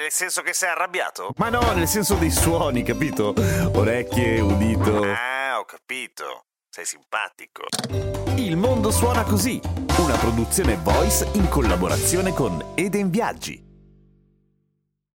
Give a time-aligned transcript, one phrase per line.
[0.00, 1.34] Nel senso che sei arrabbiato?
[1.36, 3.34] Ma no, nel senso dei suoni, capito?
[3.74, 5.02] Orecchie, udito.
[5.02, 6.46] Ah, ho capito.
[6.70, 7.64] Sei simpatico.
[8.36, 9.60] Il mondo suona così,
[9.98, 13.62] una produzione voice in collaborazione con Eden Viaggi.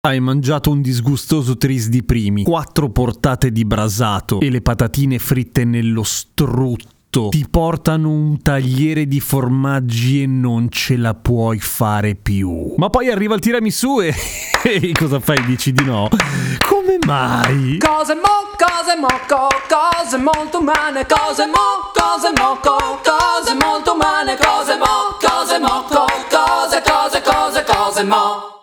[0.01, 5.65] Hai mangiato un disgustoso tris di primi, quattro portate di brasato e le patatine fritte
[5.65, 7.02] nello strutto.
[7.13, 12.73] Ti portano un tagliere di formaggi e non ce la puoi fare più.
[12.79, 14.15] Ma poi arriva il tiramisù e...
[14.65, 15.45] e cosa fai?
[15.45, 16.09] Dici di no?
[16.67, 17.77] Come mai?
[17.77, 23.93] Cose mo, cose mo, co, cose molto umane, cose mo, cose mo, co, cose molto
[23.93, 28.62] umane, cose mo, cose mo, co, cose, cose, cose, cose mo.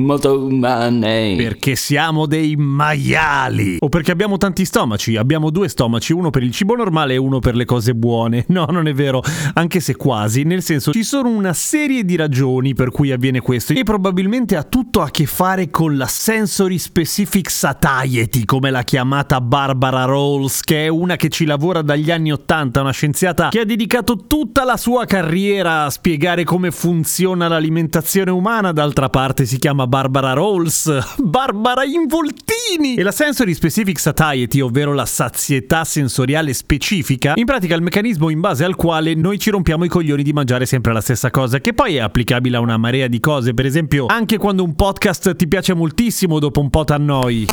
[0.00, 1.36] Molto umane.
[1.36, 3.76] Perché siamo dei maiali.
[3.78, 5.14] O perché abbiamo tanti stomaci.
[5.14, 8.44] Abbiamo due stomaci, uno per il cibo normale e uno per le cose buone.
[8.54, 9.22] No, non è vero,
[9.54, 10.42] anche se quasi.
[10.42, 13.72] Nel senso, ci sono una serie di ragioni per cui avviene questo.
[13.72, 19.40] E probabilmente ha tutto a che fare con la sensory specific satiety, come l'ha chiamata
[19.40, 23.64] Barbara Rawls, che è una che ci lavora dagli anni Ottanta, una scienziata che ha
[23.64, 28.72] dedicato tutta la sua carriera a spiegare come funziona l'alimentazione umana.
[28.72, 32.94] D'altra parte si chiama Barbara Rawls, Barbara Involtini!
[32.96, 38.28] E la sensory specific satiety, ovvero la sazietà sensoriale specifica, in pratica è il meccanismo
[38.28, 41.60] in base al quale noi ci rompiamo i coglioni di mangiare sempre la stessa cosa,
[41.60, 45.36] che poi è applicabile a una marea di cose, per esempio anche quando un podcast
[45.36, 47.46] ti piace moltissimo, dopo un po' t'annoi.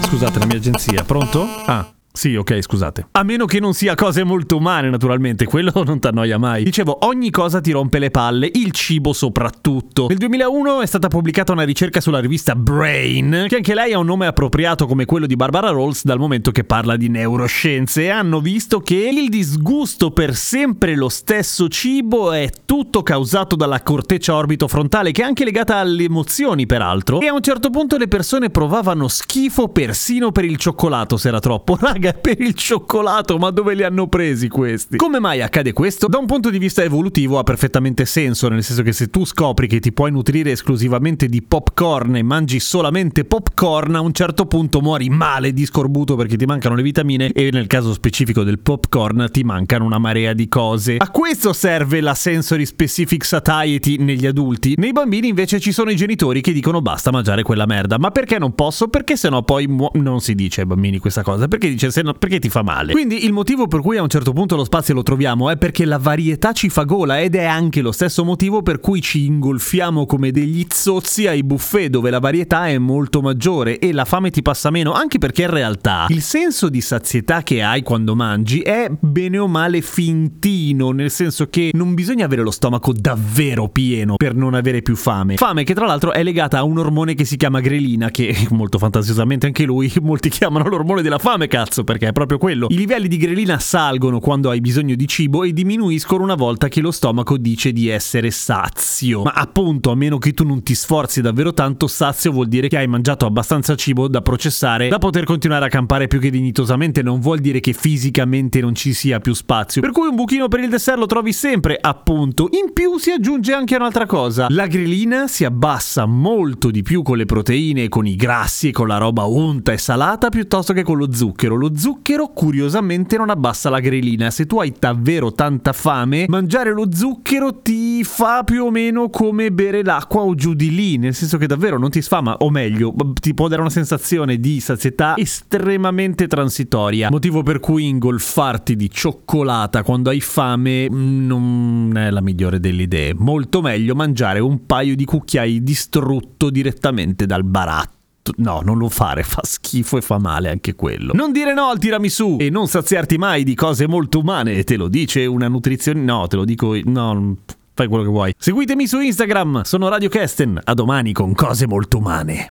[0.00, 1.46] Scusate la mia agenzia, pronto?
[1.66, 1.97] Ah.
[2.12, 3.08] Sì, ok, scusate.
[3.12, 6.64] A meno che non sia cose molto umane, naturalmente, quello non ti annoia mai.
[6.64, 10.06] Dicevo, ogni cosa ti rompe le palle, il cibo soprattutto.
[10.08, 14.06] Nel 2001 è stata pubblicata una ricerca sulla rivista Brain, che anche lei ha un
[14.06, 18.40] nome appropriato come quello di Barbara Rawls dal momento che parla di neuroscienze e hanno
[18.40, 25.12] visto che il disgusto per sempre lo stesso cibo è tutto causato dalla corteccia orbitofrontale,
[25.12, 27.20] che è anche legata alle emozioni, peraltro.
[27.20, 31.38] E a un certo punto le persone provavano schifo persino per il cioccolato se era
[31.38, 31.78] troppo.
[31.98, 34.96] Raga, per il cioccolato, ma dove li hanno presi questi?
[34.96, 36.06] Come mai accade questo?
[36.06, 39.66] Da un punto di vista evolutivo ha perfettamente senso, nel senso che se tu scopri
[39.66, 44.80] che ti puoi nutrire esclusivamente di popcorn e mangi solamente popcorn, a un certo punto
[44.80, 49.28] muori male di scorbuto perché ti mancano le vitamine e nel caso specifico del popcorn
[49.32, 50.98] ti mancano una marea di cose.
[50.98, 54.74] A questo serve la sensory specific satiety negli adulti.
[54.76, 57.98] Nei bambini invece ci sono i genitori che dicono basta mangiare quella merda.
[57.98, 58.86] Ma perché non posso?
[58.86, 62.12] Perché sennò poi mu- non si dice ai bambini questa cosa, perché dice se no,
[62.14, 62.92] perché ti fa male.
[62.92, 65.84] Quindi il motivo per cui a un certo punto lo spazio lo troviamo è perché
[65.84, 70.06] la varietà ci fa gola ed è anche lo stesso motivo per cui ci ingolfiamo
[70.06, 74.42] come degli zozzi ai buffet dove la varietà è molto maggiore e la fame ti
[74.42, 78.90] passa meno, anche perché in realtà il senso di sazietà che hai quando mangi è
[78.98, 84.34] bene o male fintino, nel senso che non bisogna avere lo stomaco davvero pieno per
[84.34, 85.36] non avere più fame.
[85.36, 88.78] Fame che tra l'altro è legata a un ormone che si chiama grelina, che molto
[88.78, 92.66] fantasiosamente anche lui molti chiamano l'ormone della fame, cazzo, perché è proprio quello.
[92.70, 96.80] I livelli di grelina salgono quando hai bisogno di cibo e diminuiscono una volta che
[96.80, 99.22] lo stomaco dice di essere sazio.
[99.22, 102.76] Ma appunto, a meno che tu non ti sforzi davvero tanto, sazio vuol dire che
[102.76, 107.20] hai mangiato abbastanza cibo da processare da poter continuare a campare più che dignitosamente, non
[107.20, 109.80] vuol dire che fisicamente non ci sia più spazio.
[109.80, 112.48] Per cui un buchino per il dessert lo trovi sempre, appunto.
[112.52, 114.46] In più si aggiunge anche un'altra cosa.
[114.50, 118.88] La grelina si abbassa molto di più con le proteine, con i grassi e con
[118.88, 121.54] la roba unta e salata piuttosto che con lo zucchero.
[121.54, 124.30] Lo zucchero curiosamente non abbassa la grelina.
[124.30, 129.50] Se tu hai davvero tanta fame, mangiare lo zucchero ti fa più o meno come
[129.50, 132.94] bere l'acqua o giù di lì, nel senso che davvero non ti sfama, o meglio,
[133.20, 137.10] ti può dare una sensazione di sazietà estremamente transitoria.
[137.10, 143.14] Motivo per cui ingolfarti di cioccolata quando hai fame non è la migliore delle idee.
[143.14, 147.97] Molto meglio mangiare un paio di cucchiai distrutto direttamente dal baratto.
[148.36, 151.12] No, non lo fare, fa schifo e fa male anche quello.
[151.14, 154.88] Non dire no al tiramisù e non saziarti mai di cose molto umane, te lo
[154.88, 156.00] dice una nutrizione...
[156.00, 156.76] No, te lo dico...
[156.84, 157.36] No,
[157.74, 158.34] fai quello che vuoi.
[158.36, 162.47] Seguitemi su Instagram, sono Radio Kesten, a domani con cose molto umane.